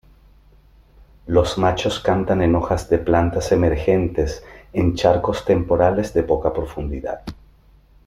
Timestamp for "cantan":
1.99-2.41